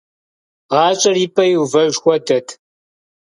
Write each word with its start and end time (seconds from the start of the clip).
ГъащӀэр 0.71 1.17
и 1.25 1.27
пӀэ 1.35 1.43
иувэж 1.53 1.93
хуэдэт… 2.01 2.47